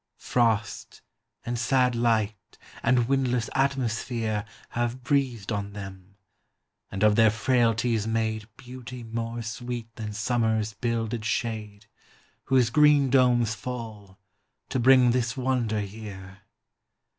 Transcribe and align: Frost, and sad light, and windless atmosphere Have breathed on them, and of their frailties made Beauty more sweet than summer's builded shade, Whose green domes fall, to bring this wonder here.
Frost, 0.17 1.03
and 1.45 1.59
sad 1.59 1.93
light, 1.93 2.57
and 2.81 3.07
windless 3.07 3.51
atmosphere 3.53 4.45
Have 4.69 5.03
breathed 5.03 5.51
on 5.51 5.73
them, 5.73 6.15
and 6.91 7.03
of 7.03 7.15
their 7.15 7.29
frailties 7.29 8.07
made 8.07 8.47
Beauty 8.57 9.03
more 9.03 9.43
sweet 9.43 9.95
than 9.97 10.11
summer's 10.11 10.73
builded 10.73 11.23
shade, 11.23 11.85
Whose 12.45 12.71
green 12.71 13.11
domes 13.11 13.53
fall, 13.53 14.17
to 14.69 14.79
bring 14.79 15.11
this 15.11 15.37
wonder 15.37 15.81
here. 15.81 16.39